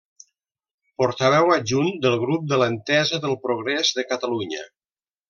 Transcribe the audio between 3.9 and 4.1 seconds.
de